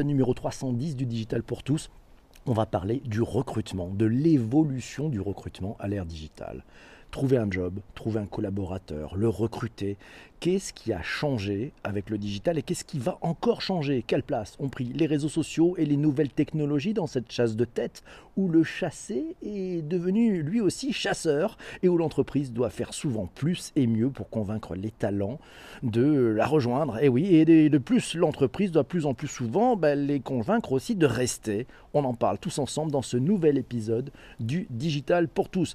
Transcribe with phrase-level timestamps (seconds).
[0.00, 1.90] numéro 310 du Digital pour tous.
[2.46, 6.64] On va parler du recrutement, de l'évolution du recrutement à l'ère digitale
[7.12, 9.96] trouver un job, trouver un collaborateur, le recruter.
[10.40, 14.02] Qu'est-ce qui a changé avec le digital et qu'est-ce qui va encore changer?
[14.04, 17.64] Quelle place ont pris les réseaux sociaux et les nouvelles technologies dans cette chasse de
[17.64, 18.02] tête
[18.36, 23.72] où le chassé est devenu lui aussi chasseur et où l'entreprise doit faire souvent plus
[23.76, 25.38] et mieux pour convaincre les talents
[25.82, 26.98] de la rejoindre?
[27.00, 30.96] Et oui, et de plus, l'entreprise doit plus en plus souvent ben, les convaincre aussi
[30.96, 31.66] de rester.
[31.92, 35.74] On en parle tous ensemble dans ce nouvel épisode du Digital pour tous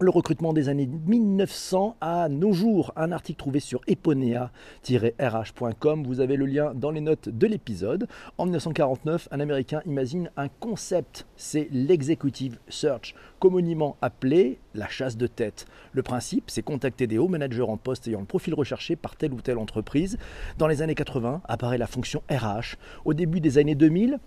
[0.00, 2.92] le recrutement des années 1900 à nos jours.
[2.94, 6.04] Un article trouvé sur eponea-rh.com.
[6.04, 8.06] Vous avez le lien dans les notes de l'épisode.
[8.38, 15.26] En 1949, un Américain imagine un concept, c'est l'executive search, communément appelé la chasse de
[15.26, 15.66] tête.
[15.92, 19.32] Le principe, c'est contacter des hauts managers en poste ayant le profil recherché par telle
[19.32, 20.16] ou telle entreprise.
[20.58, 22.76] Dans les années 80, apparaît la fonction RH.
[23.04, 24.20] Au début des années 2000,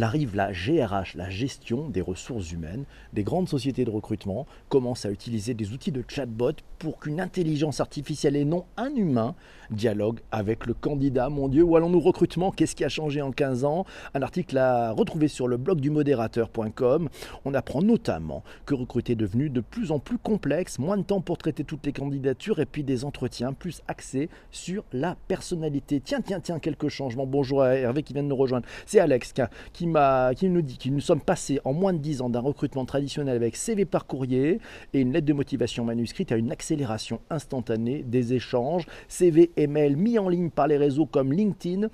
[0.00, 2.84] arrive la GRH, la gestion des ressources humaines.
[3.12, 7.80] Des grandes sociétés de recrutement commencent à utiliser des outils de chatbot pour qu'une intelligence
[7.80, 9.34] artificielle et non un humain
[9.70, 11.28] dialogue avec le candidat.
[11.28, 12.50] Mon Dieu, où allons-nous recrutement?
[12.50, 13.84] Qu'est-ce qui a changé en 15 ans?
[14.14, 17.08] Un article à retrouver sur le blog du modérateur.com.
[17.44, 21.20] On apprend notamment que recruter est devenu de plus en plus complexe, moins de temps
[21.20, 26.00] pour traiter toutes les candidatures et puis des entretiens plus axés sur la personnalité.
[26.00, 27.26] Tiens, tiens, tiens, quelques changements.
[27.26, 28.66] Bonjour à Hervé qui vient de nous rejoindre.
[28.86, 29.34] C'est Alex
[29.72, 29.81] qui
[30.36, 33.36] qui, nous dit que nous sommes passés en moins de 10 ans d'un recrutement traditionnel
[33.36, 34.60] avec CV par courrier
[34.92, 39.96] et une lettre de motivation manuscrite à une accélération instantanée des échanges, CV et mail
[39.96, 41.88] mis en ligne par les réseaux comme LinkedIn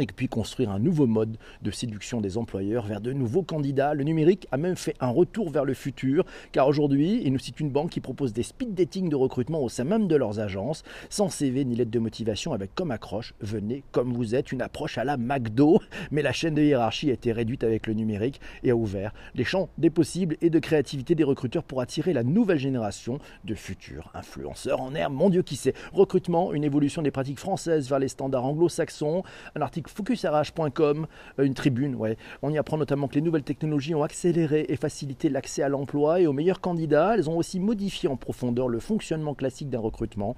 [0.00, 3.94] et puis construire un nouveau mode de séduction des employeurs vers de nouveaux candidats.
[3.94, 7.60] Le numérique a même fait un retour vers le futur, car aujourd'hui, il nous cite
[7.60, 10.82] une banque qui propose des speed dating de recrutement au sein même de leurs agences,
[11.10, 14.98] sans CV ni lettre de motivation, avec comme accroche venez comme vous êtes, une approche
[14.98, 15.80] à la McDo.
[16.10, 19.44] Mais la chaîne de hiérarchie a été réduite avec le numérique et a ouvert les
[19.44, 24.10] champs des possibles et de créativité des recruteurs pour attirer la nouvelle génération de futurs
[24.14, 25.12] influenceurs en herbe.
[25.12, 25.74] Mon Dieu, qui sait?
[25.92, 29.22] Recrutement, une évolution des pratiques françaises vers les standards anglo-saxons,
[29.54, 31.06] un article focusrh.com,
[31.38, 31.98] euh, une tribune.
[32.42, 36.20] On y apprend notamment que les nouvelles technologies ont accéléré et facilité l'accès à l'emploi
[36.20, 37.14] et aux meilleurs candidats.
[37.14, 40.36] Elles ont aussi modifié en profondeur le fonctionnement classique d'un recrutement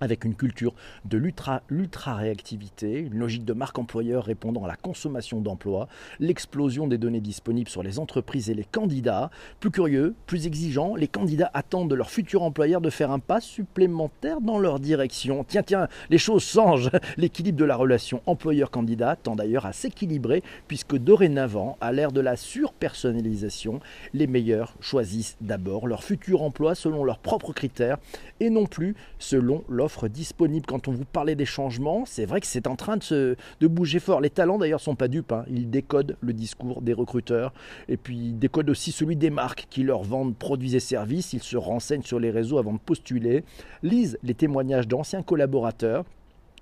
[0.00, 5.88] avec une culture de l'ultra-réactivité, une logique de marque employeur répondant à la consommation d'emplois,
[6.20, 9.30] l'explosion des données disponibles sur les entreprises et les candidats.
[9.60, 13.40] Plus curieux, plus exigeants, les candidats attendent de leur futur employeur de faire un pas
[13.40, 15.44] supplémentaire dans leur direction.
[15.44, 16.90] Tiens, tiens, les choses changent.
[17.16, 22.36] L'équilibre de la relation employeur-candidat tend d'ailleurs à s'équilibrer puisque dorénavant, à l'ère de la
[22.36, 23.80] surpersonnalisation,
[24.14, 27.98] les meilleurs choisissent d'abord leur futur emploi selon leurs propres critères
[28.40, 30.66] et non plus selon leur disponible.
[30.66, 33.66] Quand on vous parlait des changements, c'est vrai que c'est en train de, se, de
[33.66, 34.20] bouger fort.
[34.20, 35.44] Les talents d'ailleurs sont pas dupes, hein.
[35.48, 37.52] ils décodent le discours des recruteurs
[37.88, 41.32] et puis décodent aussi celui des marques qui leur vendent produits et services.
[41.32, 43.44] Ils se renseignent sur les réseaux avant de postuler,
[43.82, 46.04] lisent les témoignages d'anciens collaborateurs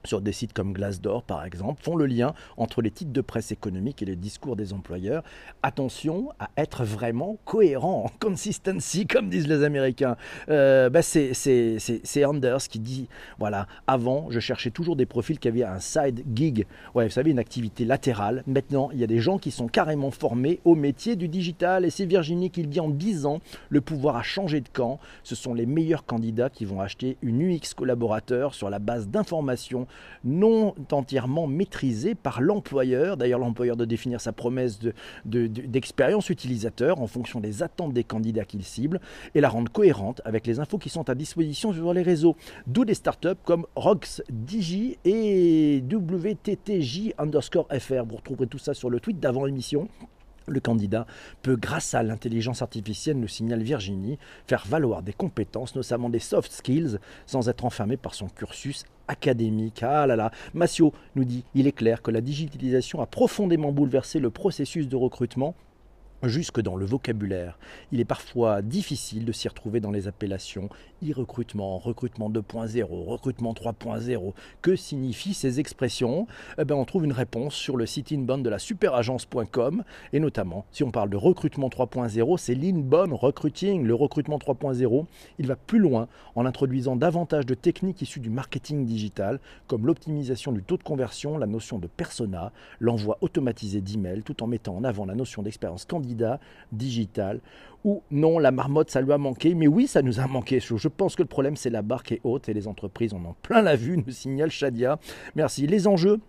[0.07, 3.53] sur des sites comme Glassdoor par exemple, font le lien entre les titres de presse
[3.53, 5.23] économique et les discours des employeurs.
[5.63, 10.17] Attention à être vraiment cohérent, consistency comme disent les Américains.
[10.49, 13.09] Euh, bah, c'est Anders qui dit,
[13.39, 17.31] voilà, avant je cherchais toujours des profils qui avaient un side gig, ouais, vous savez,
[17.31, 18.43] une activité latérale.
[18.47, 21.91] Maintenant, il y a des gens qui sont carrément formés au métier du digital et
[21.91, 24.99] c'est Virginie qui le dit en 10 ans, le pouvoir a changé de camp.
[25.23, 29.87] Ce sont les meilleurs candidats qui vont acheter une UX collaborateur sur la base d'informations
[30.25, 33.17] non entièrement maîtrisée par l'employeur.
[33.17, 34.79] D'ailleurs, l'employeur doit définir sa promesse
[35.25, 39.01] d'expérience utilisateur en fonction des attentes des candidats qu'il cible
[39.35, 42.37] et la rendre cohérente avec les infos qui sont à disposition sur les réseaux.
[42.67, 48.05] D'où des startups comme RoxDigi et WTTJ underscore FR.
[48.09, 49.89] Vous retrouverez tout ça sur le tweet d'avant l'émission.
[50.49, 51.07] Le candidat
[51.43, 56.53] peut, grâce à l'intelligence artificielle, nous signale Virginie, faire valoir des compétences, notamment des soft
[56.53, 59.83] skills, sans être enfermé par son cursus académique.
[59.83, 64.19] Ah là là, Massio nous dit, il est clair que la digitalisation a profondément bouleversé
[64.19, 65.55] le processus de recrutement
[66.29, 67.59] jusque dans le vocabulaire.
[67.93, 70.69] Il est parfois difficile de s'y retrouver dans les appellations
[71.05, 74.33] e-recrutement, recrutement 2.0, recrutement 3.0.
[74.63, 76.27] Que signifient ces expressions?
[76.59, 80.65] Eh bien, On trouve une réponse sur le site inbound de la superagence.com et notamment,
[80.71, 83.85] si on parle de recrutement 3.0, c'est l'inbound recruiting.
[83.85, 85.07] Le recrutement 3.0,
[85.39, 90.53] il va plus loin en introduisant davantage de techniques issues du marketing digital, comme l'optimisation
[90.53, 94.85] du taux de conversion, la notion de persona, l'envoi automatisé d'emails, tout en mettant en
[94.85, 96.16] avant la notion d'expérience candidat
[96.73, 97.41] digital
[97.85, 99.55] ou non, la marmotte, ça lui a manqué.
[99.55, 100.59] Mais oui, ça nous a manqué.
[100.61, 103.37] Je pense que le problème, c'est la barque est haute et les entreprises en ont
[103.43, 104.99] plein la vue, nous signale Shadia.
[105.37, 105.69] Merci.
[105.69, 106.21] Les enjeux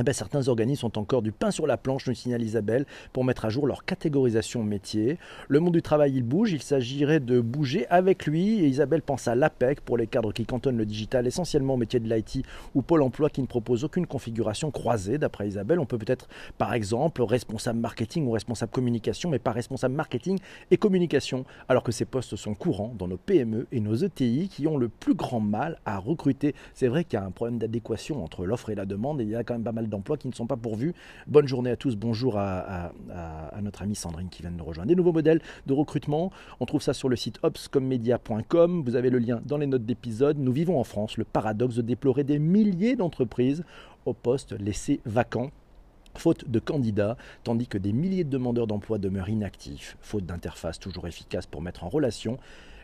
[0.00, 3.24] eh ben, certains organismes ont encore du pain sur la planche, nous signale Isabelle, pour
[3.24, 5.18] mettre à jour leur catégorisation métier.
[5.48, 8.66] Le monde du travail, il bouge, il s'agirait de bouger avec lui.
[8.66, 12.08] Isabelle pense à l'APEC pour les cadres qui cantonnent le digital essentiellement au métier de
[12.08, 12.44] l'IT
[12.74, 15.18] ou Pôle emploi qui ne propose aucune configuration croisée.
[15.18, 19.94] D'après Isabelle, on peut peut-être par exemple responsable marketing ou responsable communication, mais pas responsable
[19.94, 20.38] marketing
[20.70, 24.66] et communication, alors que ces postes sont courants dans nos PME et nos ETI qui
[24.66, 26.54] ont le plus grand mal à recruter.
[26.72, 29.36] C'est vrai qu'il y a un problème d'adéquation entre l'offre et la demande il y
[29.36, 30.94] a quand même pas mal d'emplois qui ne sont pas pourvus.
[31.26, 32.92] Bonne journée à tous, bonjour à,
[33.60, 34.88] notre amie Sandrine qui vient de nous rejoindre.
[34.88, 36.30] Des nouveaux modèles de recrutement,
[36.60, 40.38] on trouve ça sur le site opscommedia.com, vous avez le lien dans les notes d'épisode.
[40.38, 43.64] Nous vivons en France le paradoxe de déplorer des milliers d'entreprises
[44.04, 45.50] au poste laissés vacants
[46.18, 51.06] faute de candidats, tandis que des milliers de demandeurs d'emploi demeurent inactifs, faute d'interfaces toujours
[51.06, 52.38] efficaces pour mettre en relation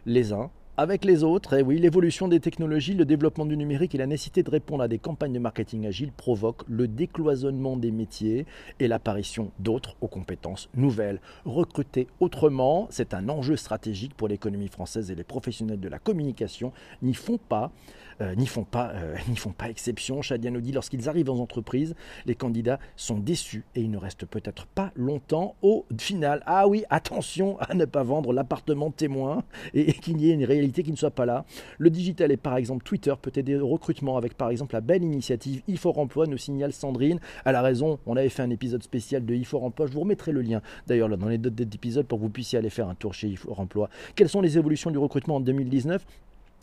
[0.07, 1.55] les uns avec les autres.
[1.55, 4.89] Et oui, l'évolution des technologies, le développement du numérique et la nécessité de répondre à
[4.89, 8.47] des campagnes de marketing agile provoquent le décloisonnement des métiers
[8.79, 11.21] et l'apparition d'autres aux compétences nouvelles.
[11.45, 16.73] Recruter autrement, c'est un enjeu stratégique pour l'économie française et les professionnels de la communication
[17.03, 17.73] n'y font pas.
[18.21, 20.23] Euh, n'y font, pas, euh, font pas exception.
[20.23, 21.95] Chadia nous dit lorsqu'ils arrivent en entreprise,
[22.27, 26.43] les candidats sont déçus et ils ne restent peut-être pas longtemps au final.
[26.47, 29.45] Ah oui, attention à ne pas vendre l'appartement témoin
[29.75, 31.45] et, qu'il y ait une réalité qui ne soit pas là.
[31.79, 35.05] Le digital et par exemple Twitter peut aider au recrutement avec par exemple la belle
[35.05, 37.21] initiative e Emploi, nous signale Sandrine.
[37.45, 39.87] À la raison, on avait fait un épisode spécial de e Emploi.
[39.87, 42.71] Je vous remettrai le lien d'ailleurs dans les notes d'épisode pour que vous puissiez aller
[42.71, 43.89] faire un tour chez e Emploi.
[44.17, 46.05] Quelles sont les évolutions du recrutement en 2019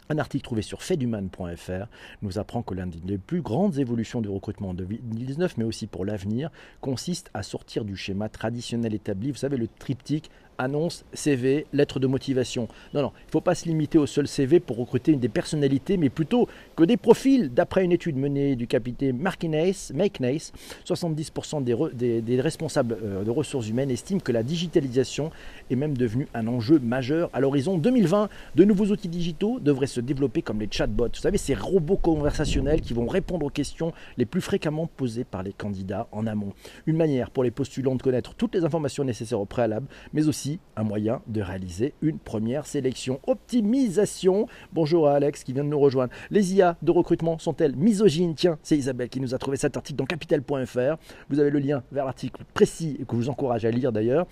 [0.09, 1.87] un article trouvé sur faitduman.fr
[2.21, 6.05] nous apprend que l'une des plus grandes évolutions du recrutement en 2019, mais aussi pour
[6.05, 9.31] l'avenir, consiste à sortir du schéma traditionnel établi.
[9.31, 12.67] Vous savez, le triptyque annonce, CV, lettre de motivation.
[12.93, 15.97] Non, non, il ne faut pas se limiter au seul CV pour recruter des personnalités,
[15.97, 17.53] mais plutôt que des profils.
[17.53, 23.91] D'après une étude menée du capitaine Markinais, 70% des, des, responsables euh, de ressources humaines
[23.91, 25.31] estiment que la digitalisation
[25.69, 27.29] est même devenue un enjeu majeur.
[27.33, 31.09] À l'horizon 2020, de nouveaux outils digitaux devraient se développer comme les chatbots.
[31.13, 35.43] Vous savez, ces robots conversationnels qui vont répondre aux questions les plus fréquemment posées par
[35.43, 36.53] les candidats en amont.
[36.85, 40.44] Une manière pour les postulants de connaître toutes les informations nécessaires au préalable, mais aussi
[40.75, 43.19] un moyen de réaliser une première sélection.
[43.27, 44.47] Optimisation.
[44.73, 46.13] Bonjour à Alex qui vient de nous rejoindre.
[46.29, 48.35] Les IA de recrutement sont-elles misogynes?
[48.35, 50.97] Tiens, c'est Isabelle qui nous a trouvé cet article dans capital.fr.
[51.29, 54.27] Vous avez le lien vers l'article précis et que je vous encourage à lire d'ailleurs.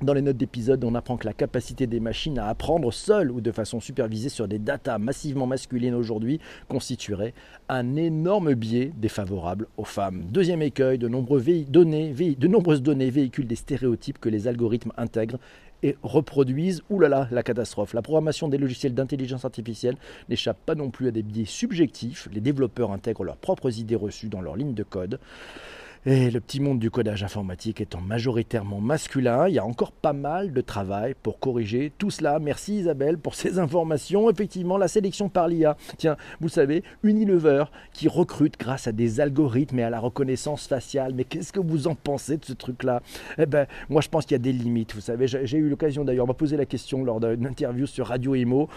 [0.00, 3.40] Dans les notes d'épisode, on apprend que la capacité des machines à apprendre seules ou
[3.40, 7.34] de façon supervisée sur des datas massivement masculines aujourd'hui constituerait
[7.68, 10.22] un énorme biais défavorable aux femmes.
[10.30, 15.40] Deuxième écueil, de, de nombreuses données véhiculent des stéréotypes que les algorithmes intègrent
[15.82, 16.82] et reproduisent.
[16.90, 17.92] Là, la catastrophe.
[17.92, 19.96] La programmation des logiciels d'intelligence artificielle
[20.28, 22.28] n'échappe pas non plus à des biais subjectifs.
[22.32, 25.18] Les développeurs intègrent leurs propres idées reçues dans leur ligne de code.
[26.06, 30.12] Et le petit monde du codage informatique étant majoritairement masculin, il y a encore pas
[30.12, 32.38] mal de travail pour corriger tout cela.
[32.38, 34.30] Merci Isabelle pour ces informations.
[34.30, 35.76] Effectivement, la sélection par l'IA.
[35.96, 41.14] Tiens, vous savez, Unilever qui recrute grâce à des algorithmes et à la reconnaissance faciale.
[41.14, 43.02] Mais qu'est-ce que vous en pensez de ce truc-là?
[43.36, 44.94] Eh ben, moi je pense qu'il y a des limites.
[44.94, 48.06] Vous savez, j'ai eu l'occasion d'ailleurs, on m'a posé la question lors d'une interview sur
[48.06, 48.68] Radio Imo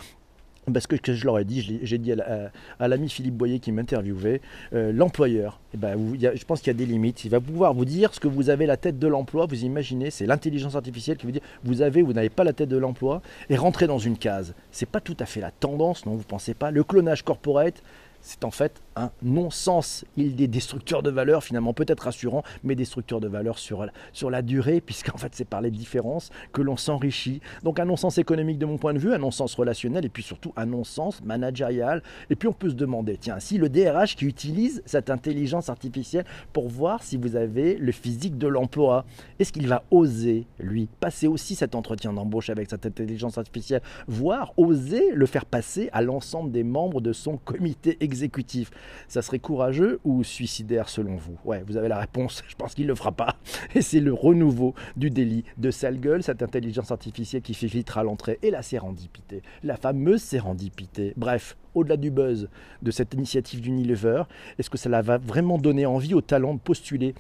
[0.71, 4.41] parce que, je leur ai dit, j'ai dit à, l'ami Philippe Boyer qui m'interviewait,
[4.73, 7.25] euh, l'employeur, eh ben, je pense qu'il y a des limites.
[7.25, 9.47] Il va pouvoir vous dire ce que vous avez la tête de l'emploi.
[9.47, 12.53] Vous imaginez, c'est l'intelligence artificielle qui vous dit vous avez ou vous n'avez pas la
[12.53, 14.53] tête de l'emploi et rentrer dans une case.
[14.71, 17.81] C'est pas tout à fait la tendance, non Vous pensez pas Le clonage corporate,
[18.21, 20.05] c'est en fait un non-sens.
[20.15, 24.41] Il est destructeur de valeur, finalement peut-être rassurant, mais destructeur de valeur sur, sur la
[24.41, 27.41] durée, puisqu'en fait c'est par les différences que l'on s'enrichit.
[27.63, 30.53] Donc un non-sens économique de mon point de vue, un non-sens relationnel, et puis surtout
[30.55, 32.03] un non-sens managérial.
[32.29, 36.25] Et puis on peut se demander, tiens, si le DRH qui utilise cette intelligence artificielle
[36.53, 39.05] pour voir si vous avez le physique de l'emploi,
[39.39, 44.53] est-ce qu'il va oser, lui, passer aussi cet entretien d'embauche avec cette intelligence artificielle, voire
[44.57, 48.11] oser le faire passer à l'ensemble des membres de son comité exécutif
[49.08, 51.38] ça serait courageux ou suicidaire selon vous?
[51.46, 52.44] Ouais, vous avez la réponse.
[52.48, 53.36] Je pense qu'il ne le fera pas.
[53.75, 57.98] Et c'est le renouveau du délit de sale gueule, cette intelligence artificielle qui fait filtre
[57.98, 61.13] à l'entrée et la sérendipité, la fameuse sérendipité.
[61.18, 62.50] Bref, au-delà du buzz
[62.82, 64.24] de cette initiative d'Unilever,
[64.60, 67.15] est-ce que cela va vraiment donner envie aux talents de postuler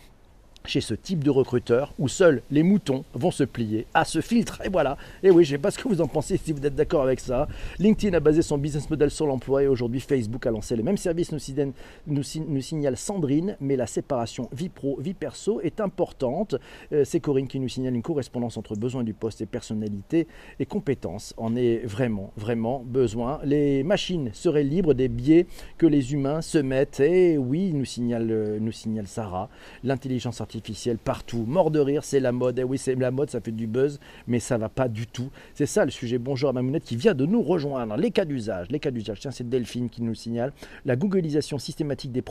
[0.65, 4.61] chez ce type de recruteur où seuls les moutons vont se plier à ce filtre.
[4.63, 4.97] Et voilà.
[5.23, 7.03] Et oui, je ne sais pas ce que vous en pensez si vous êtes d'accord
[7.03, 7.47] avec ça.
[7.79, 10.97] LinkedIn a basé son business model sur l'emploi et aujourd'hui Facebook a lancé le même
[10.97, 16.55] service, nous, signale Sandrine, mais la séparation vie pro, vie perso est importante.
[16.93, 20.27] Euh, c'est Corinne qui nous signale une correspondance entre besoin du poste et personnalité
[20.59, 21.33] et compétences.
[21.37, 23.39] En est vraiment, vraiment besoin.
[23.43, 26.99] Les machines seraient libres des biais que les humains se mettent.
[26.99, 29.49] Et oui, nous signale, euh, nous signale Sarah.
[29.83, 31.45] L'intelligence artificielle artificielle partout.
[31.47, 32.59] Mort de rire, c'est la mode.
[32.59, 35.29] Eh oui, c'est la mode, ça fait du buzz, mais ça va pas du tout.
[35.53, 36.17] C'est ça le sujet.
[36.17, 37.95] Bonjour à Mamounette qui vient de nous rejoindre.
[37.95, 39.19] Les cas d'usage, les cas d'usage.
[39.21, 40.51] Tiens, c'est Delphine qui nous signale
[40.85, 42.23] la googlisation systématique des,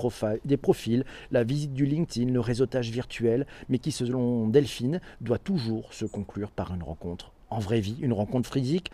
[0.44, 5.92] des profils, la visite du LinkedIn, le réseautage virtuel, mais qui, selon Delphine, doit toujours
[5.94, 8.90] se conclure par une rencontre en vraie vie, une rencontre physique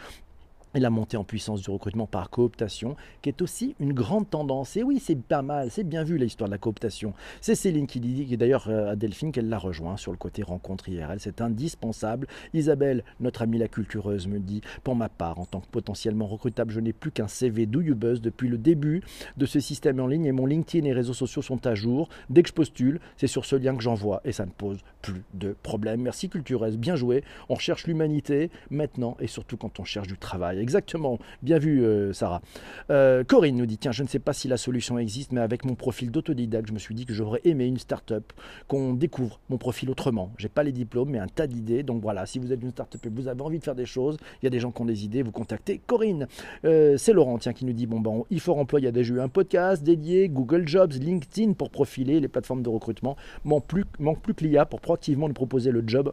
[0.74, 4.76] et la montée en puissance du recrutement par cooptation, qui est aussi une grande tendance.
[4.76, 7.14] Et oui, c'est pas mal, c'est bien vu l'histoire de la cooptation.
[7.40, 10.42] C'est Céline qui dit, et d'ailleurs euh, à Delphine qu'elle l'a rejoint sur le côté
[10.42, 11.20] rencontre IRL.
[11.20, 12.26] C'est indispensable.
[12.52, 16.72] Isabelle, notre amie la cultureuse, me dit, pour ma part, en tant que potentiellement recrutable,
[16.72, 19.02] je n'ai plus qu'un CV buzz depuis le début
[19.36, 22.08] de ce système en ligne et mon LinkedIn et réseaux sociaux sont à jour.
[22.30, 25.22] Dès que je postule, c'est sur ce lien que j'envoie et ça ne pose plus
[25.34, 26.02] de problème.
[26.02, 27.22] Merci cultureuse, bien joué.
[27.48, 31.18] On cherche l'humanité maintenant et surtout quand on cherche du travail exactement.
[31.42, 32.42] Bien vu, euh, Sarah.
[32.90, 35.64] Euh, Corinne nous dit Tiens, je ne sais pas si la solution existe, mais avec
[35.64, 38.32] mon profil d'autodidacte, je me suis dit que j'aurais aimé une start-up,
[38.66, 40.32] qu'on découvre mon profil autrement.
[40.38, 41.84] J'ai pas les diplômes, mais un tas d'idées.
[41.84, 44.16] Donc voilà, si vous êtes une start-up et vous avez envie de faire des choses,
[44.42, 46.26] il y a des gens qui ont des idées, vous contactez Corinne.
[46.64, 49.14] Euh, c'est Laurent, tiens, qui nous dit Bon, ben, faut emploi, il y a déjà
[49.14, 53.16] eu un podcast dédié, Google Jobs, LinkedIn pour profiler les plateformes de recrutement.
[53.44, 56.12] Manque plus, manque plus que l'IA pour proactivement nous proposer le job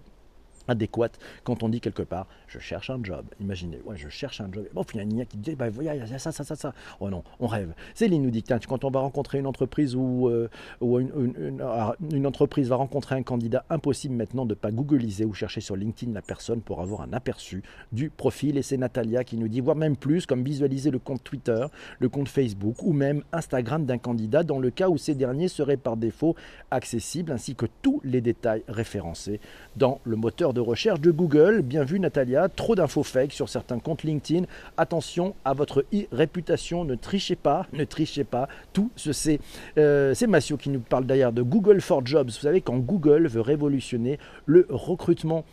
[0.67, 3.25] adéquate quand on dit quelque part je cherche un job.
[3.39, 4.65] Imaginez, ouais, je cherche un job.
[4.74, 6.55] Bon, il y a une IA qui dit bah, il y a ça, ça, ça,
[6.55, 6.74] ça.
[7.00, 7.74] Oh non, on rêve.
[7.96, 10.50] Céline nous dit quand on va rencontrer une entreprise ou, euh,
[10.82, 15.75] une, entreprise va rencontrer un candidat, impossible maintenant de ne pas googliser ou chercher sur
[15.75, 18.58] LinkedIn la personne pour avoir un aperçu du profil.
[18.58, 21.65] Et c'est Natalia qui nous dit, voire même plus, comme visualiser le compte Twitter,
[22.00, 25.77] le compte Facebook ou même Instagram d'un candidat dans le cas où ces derniers seraient
[25.77, 26.36] par défaut
[26.72, 29.39] accessibles, ainsi que tous les détails référencés
[29.75, 31.62] dans le moteur de recherche de Google.
[31.62, 34.46] Bien vu Natalia, trop d'infos fake sur certains comptes LinkedIn.
[34.78, 38.48] Attention à votre réputation, ne trichez pas, ne trichez pas.
[38.72, 39.40] Tout ce c'est.
[39.78, 42.28] Euh, c'est Massio qui nous parle d'ailleurs de Google for Jobs.
[42.28, 45.44] Vous savez quand Google veut révolutionner le recrutement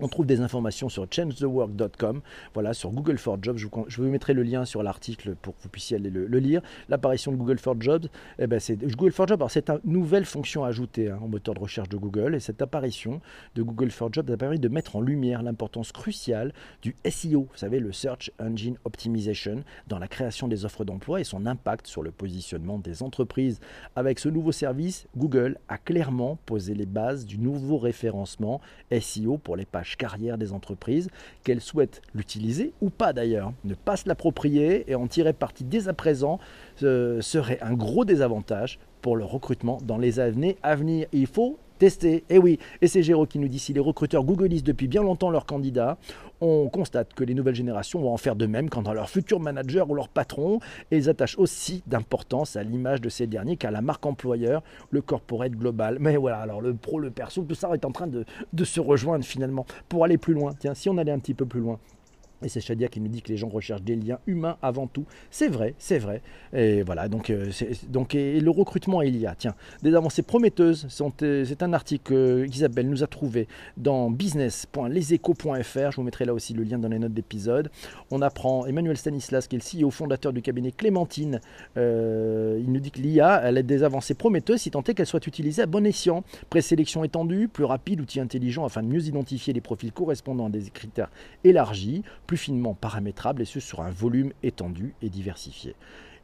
[0.00, 2.20] on trouve des informations sur changethework.com,
[2.54, 3.56] voilà, sur Google for Jobs.
[3.56, 6.60] Je vous, mettrai le lien sur l'article pour que vous puissiez aller le, lire.
[6.88, 8.06] L'apparition de Google for Jobs,
[8.38, 9.42] eh ben c'est Google for Jobs.
[9.48, 12.34] c'est une nouvelle fonction ajoutée hein, au moteur de recherche de Google.
[12.34, 13.20] Et cette apparition
[13.54, 17.56] de Google for Jobs a permis de mettre en lumière l'importance cruciale du SEO, vous
[17.56, 22.02] savez, le Search Engine Optimization, dans la création des offres d'emploi et son impact sur
[22.02, 23.60] le positionnement des entreprises.
[23.94, 28.60] Avec ce nouveau service, Google a clairement posé les bases du nouveau référencement
[29.00, 31.08] SEO pour les pages carrière des entreprises,
[31.44, 33.52] qu'elles souhaitent l'utiliser ou pas d'ailleurs.
[33.64, 36.40] Ne pas se l'approprier et en tirer parti dès à présent
[36.82, 41.06] euh, serait un gros désavantage pour le recrutement dans les années à venir.
[41.12, 42.24] Il faut tester.
[42.30, 45.30] Et oui, et c'est Géraud qui nous dit si les recruteurs googlisent depuis bien longtemps
[45.30, 45.98] leurs candidats,
[46.40, 49.40] on constate que les nouvelles générations vont en faire de même quand dans leur futur
[49.40, 53.70] manager ou leur patron, et ils attachent aussi d'importance à l'image de ces derniers qu'à
[53.70, 55.96] la marque employeur, le corporate global.
[56.00, 59.24] Mais voilà, alors le pro, le perso, tout ça est en train de se rejoindre
[59.24, 60.52] finalement pour aller plus loin.
[60.58, 61.78] Tiens, si on allait un petit peu plus loin,
[62.48, 65.04] c'est Shadia qui nous dit que les gens recherchent des liens humains avant tout.
[65.30, 66.22] C'est vrai, c'est vrai.
[66.52, 67.50] Et voilà, donc, euh,
[67.88, 69.34] donc et le recrutement, il y a.
[69.34, 70.86] Tiens, des avancées prometteuses.
[71.22, 75.90] Euh, c'est un article qu'Isabelle nous a trouvé dans business.leséchos.fr.
[75.90, 77.70] Je vous mettrai là aussi le lien dans les notes d'épisode.
[78.10, 81.40] On apprend Emmanuel Stanislas, qui est le CEO fondateur du cabinet Clémentine.
[81.76, 85.26] Euh, il nous dit que l'IA, a des avancées prometteuses si tant est qu'elle soit
[85.26, 86.24] utilisée à bon escient.
[86.50, 90.70] Présélection étendue, plus rapide, outil intelligent afin de mieux identifier les profils correspondant à des
[90.70, 91.10] critères
[91.44, 95.74] élargis plus finement paramétrable et ce sur un volume étendu et diversifié.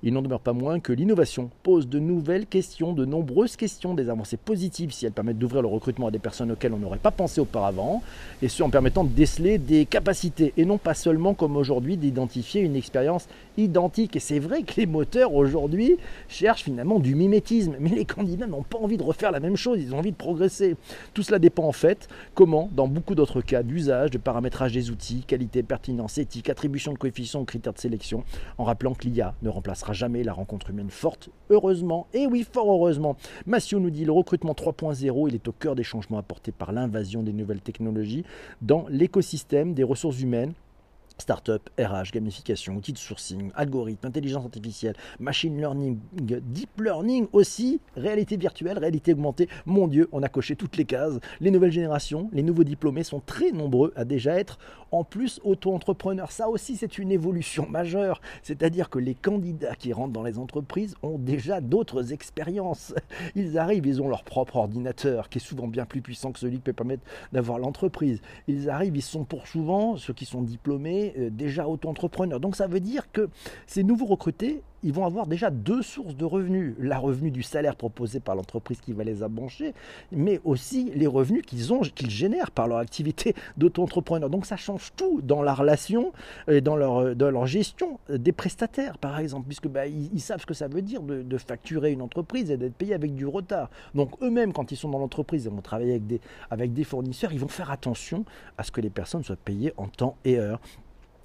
[0.05, 4.09] Il n'en demeure pas moins que l'innovation pose de nouvelles questions, de nombreuses questions, des
[4.09, 7.13] avancées positives si elles permettent d'ouvrir le recrutement à des personnes auxquelles on n'aurait pas
[7.13, 8.03] pensé auparavant,
[8.43, 12.63] et ce en permettant de déceler des capacités, et non pas seulement comme aujourd'hui d'identifier
[12.63, 14.17] une expérience identique.
[14.17, 18.63] Et c'est vrai que les moteurs aujourd'hui cherchent finalement du mimétisme, mais les candidats n'ont
[18.63, 20.75] pas envie de refaire la même chose, ils ont envie de progresser.
[21.15, 25.23] Tout cela dépend en fait comment, dans beaucoup d'autres cas d'usage, de paramétrage des outils,
[25.27, 28.25] qualité, pertinence, éthique, attribution de coefficients critères de sélection,
[28.59, 32.71] en rappelant que l'IA ne remplacera jamais la rencontre humaine forte, heureusement, et oui, fort
[32.71, 33.17] heureusement.
[33.47, 37.23] Massio nous dit le recrutement 3.0, il est au cœur des changements apportés par l'invasion
[37.23, 38.25] des nouvelles technologies
[38.61, 40.55] dans l'écosystème des ressources humaines
[41.19, 48.37] Startup, RH, gamification, outils de sourcing, algorithmes, intelligence artificielle, machine learning, deep learning aussi, réalité
[48.37, 49.49] virtuelle, réalité augmentée.
[49.65, 51.21] Mon Dieu, on a coché toutes les cases.
[51.41, 54.59] Les nouvelles générations, les nouveaux diplômés sont très nombreux à déjà être
[54.93, 56.31] en plus auto-entrepreneurs.
[56.31, 58.21] Ça aussi, c'est une évolution majeure.
[58.43, 62.95] C'est-à-dire que les candidats qui rentrent dans les entreprises ont déjà d'autres expériences.
[63.35, 66.57] Ils arrivent, ils ont leur propre ordinateur qui est souvent bien plus puissant que celui
[66.57, 68.21] qui peut permettre d'avoir l'entreprise.
[68.47, 72.41] Ils arrivent, ils sont pour souvent, ceux qui sont diplômés, euh, déjà auto-entrepreneurs.
[72.41, 73.31] Donc ça veut dire que
[73.67, 76.75] ces nouveaux recrutés, ils vont avoir déjà deux sources de revenus.
[76.79, 79.75] La revenu du salaire proposé par l'entreprise qui va les embaucher,
[80.11, 84.31] mais aussi les revenus qu'ils ont, qu'ils génèrent par leur activité d'auto-entrepreneur.
[84.31, 86.13] Donc ça change tout dans la relation
[86.49, 90.47] et dans leur, dans leur gestion des prestataires, par exemple, puisque bah, ils, savent ce
[90.47, 93.71] que ça veut dire de, de facturer une entreprise et d'être payé avec du retard.
[93.95, 96.21] Donc eux-mêmes, quand ils sont dans l'entreprise et vont travailler avec des,
[96.51, 98.25] avec des fournisseurs, ils vont faire attention
[98.59, 100.61] à ce que les personnes soient payées en temps et heure.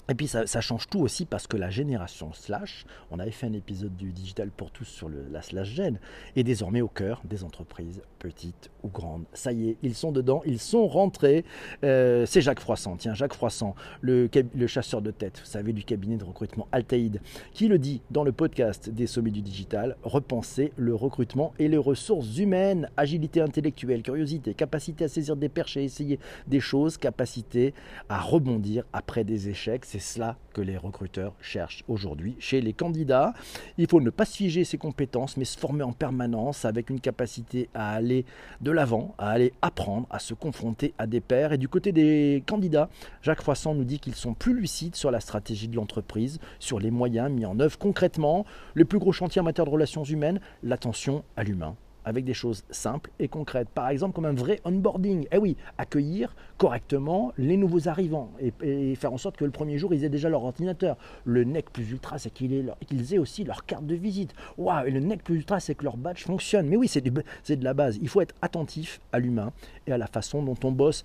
[0.09, 3.53] Et puis ça, change tout aussi parce que la génération slash, on avait fait un
[3.53, 5.99] épisode du digital pour tous sur le, la slash gen,
[6.35, 9.25] est désormais au cœur des entreprises, petites ou grandes.
[9.33, 11.45] Ça y est, ils sont dedans, ils sont rentrés.
[11.83, 15.83] Euh, c'est Jacques Froissant, tiens, Jacques Froissant, le, le, chasseur de tête, vous savez, du
[15.83, 17.21] cabinet de recrutement Altaïd,
[17.53, 21.77] qui le dit dans le podcast des sommets du digital, repenser le recrutement et les
[21.77, 27.73] ressources humaines, agilité intellectuelle, curiosité, capacité à saisir des perches et essayer des choses, capacité
[28.09, 33.33] à rebondir après des échecs c'est cela que les recruteurs cherchent aujourd'hui chez les candidats.
[33.77, 36.99] Il faut ne pas se figer ses compétences, mais se former en permanence avec une
[36.99, 38.16] capacité à aller
[38.61, 41.53] de l'avant, à aller apprendre, à se confronter à des pairs.
[41.53, 42.89] Et du côté des candidats,
[43.21, 46.91] Jacques Froissant nous dit qu'ils sont plus lucides sur la stratégie de l'entreprise, sur les
[46.91, 48.45] moyens mis en œuvre concrètement.
[48.73, 51.75] Le plus gros chantier en matière de relations humaines, l'attention à l'humain
[52.07, 53.67] avec des choses simples et concrètes.
[53.67, 55.27] Par exemple, comme un vrai onboarding.
[55.33, 59.93] Eh oui, accueillir correctement les nouveaux arrivants et, faire en sorte que le premier jour,
[59.93, 60.95] ils aient déjà leur ordinateur.
[61.25, 64.33] Le NEC plus ultra, c'est qu'ils aient, aussi leur carte de visite.
[64.57, 66.67] Waouh, et le NEC plus ultra, c'est que leur badge fonctionne.
[66.67, 67.99] Mais oui, c'est de la base.
[68.01, 69.51] Il faut être attentif à l'humain
[69.85, 71.03] et à la façon dont on bosse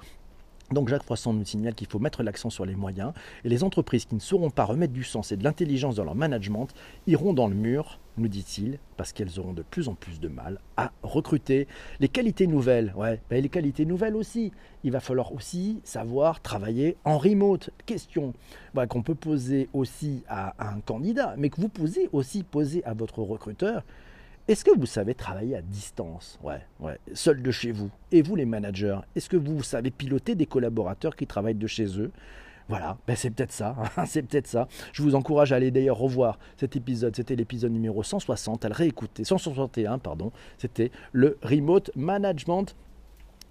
[0.72, 3.12] donc Jacques Froissant nous signale qu'il faut mettre l'accent sur les moyens
[3.44, 6.14] et les entreprises qui ne sauront pas remettre du sens et de l'intelligence dans leur
[6.14, 6.68] management
[7.06, 10.60] iront dans le mur, nous dit-il, parce qu'elles auront de plus en plus de mal
[10.76, 11.66] à recruter.
[12.00, 14.52] Les qualités nouvelles, ouais, ben, les qualités nouvelles aussi.
[14.84, 17.70] Il va falloir aussi savoir travailler en remote.
[17.86, 18.34] Question
[18.88, 23.20] qu'on peut poser aussi à un candidat, mais que vous posez aussi poser à votre
[23.20, 23.82] recruteur.
[24.48, 26.38] Est-ce que vous savez travailler à distance?
[26.42, 27.90] Ouais, ouais, seul de chez vous.
[28.10, 32.00] Et vous, les managers, est-ce que vous savez piloter des collaborateurs qui travaillent de chez
[32.00, 32.10] eux?
[32.68, 34.66] Voilà, ben c'est peut-être ça, hein, c'est peut-être ça.
[34.92, 38.74] Je vous encourage à aller d'ailleurs revoir cet épisode, c'était l'épisode numéro 160, à le
[38.74, 42.74] réécouter, 161 pardon, c'était le remote management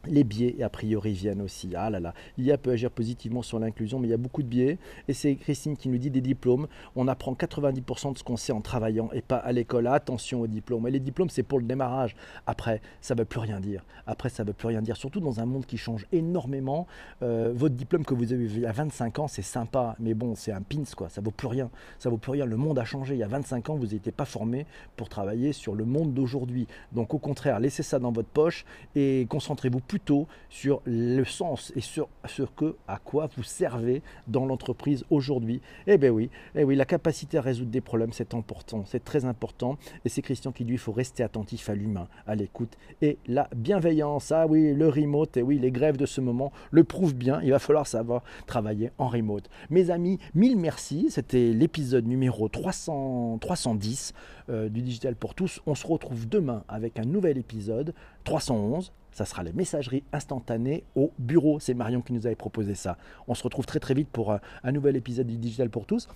[0.08, 1.74] les biais, a priori, viennent aussi.
[1.76, 4.48] Ah là là, l'IA peut agir positivement sur l'inclusion, mais il y a beaucoup de
[4.48, 4.78] biais.
[5.08, 6.68] Et c'est Christine qui nous dit des diplômes.
[6.96, 9.88] On apprend 90% de ce qu'on sait en travaillant et pas à l'école.
[9.88, 10.88] Attention aux diplômes.
[10.88, 12.16] Et les diplômes, c'est pour le démarrage.
[12.48, 13.84] Après, ça ne veut plus rien dire.
[14.08, 14.98] Après, ça ne veut plus rien dire.
[14.98, 16.88] Surtout dans un monde qui change énormément.
[17.22, 19.96] Euh, votre diplôme que vous avez eu à 25 ans, c'est sympa.
[20.00, 21.10] Mais bon, c'est un pins, quoi.
[21.10, 21.70] Ça vaut plus rien.
[22.00, 22.46] Ça vaut plus rien.
[22.46, 23.16] Le monde a changé.
[23.16, 26.68] Il y a 25 ans, vous n'étiez pas formé pour travailler sur le monde d'aujourd'hui.
[26.92, 31.82] Donc, au contraire, laissez ça dans votre poche et concentrez-vous plutôt sur le sens et
[31.82, 35.60] sur ce que, à quoi vous servez dans l'entreprise aujourd'hui.
[35.86, 39.26] Eh bien oui, eh oui, la capacité à résoudre des problèmes, c'est important, c'est très
[39.26, 39.78] important.
[40.06, 43.50] Et c'est Christian qui dit, il faut rester attentif à l'humain, à l'écoute et la
[43.54, 44.32] bienveillance.
[44.32, 47.42] Ah oui, le remote, et oui, les grèves de ce moment le prouvent bien.
[47.44, 49.50] Il va falloir savoir travailler en remote.
[49.70, 51.08] Mes amis, mille merci.
[51.10, 54.14] C'était l'épisode numéro 300, 310
[54.48, 55.60] euh, du Digital pour tous.
[55.66, 61.12] On se retrouve demain avec un nouvel épisode, 311 ça sera les messageries instantanées au
[61.20, 61.60] bureau.
[61.60, 62.98] C'est Marion qui nous avait proposé ça.
[63.28, 66.08] On se retrouve très très vite pour euh, un nouvel épisode du Digital pour tous.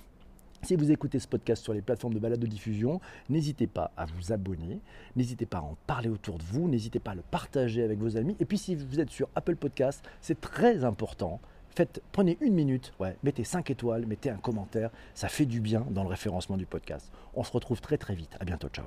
[0.64, 4.06] Si vous écoutez ce podcast sur les plateformes de balade de diffusion, n'hésitez pas à
[4.06, 4.80] vous abonner,
[5.16, 8.18] n'hésitez pas à en parler autour de vous, n'hésitez pas à le partager avec vos
[8.18, 8.36] amis.
[8.40, 11.40] Et puis si vous êtes sur Apple Podcast, c'est très important.
[11.76, 16.04] Faites, prenez une minute, mettez 5 étoiles, mettez un commentaire, ça fait du bien dans
[16.04, 17.12] le référencement du podcast.
[17.36, 18.36] On se retrouve très très vite.
[18.40, 18.86] À bientôt, ciao.